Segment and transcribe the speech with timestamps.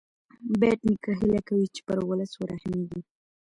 [0.59, 3.01] بېټ نیکه هیله کوي چې پر ولس ورحمېږې.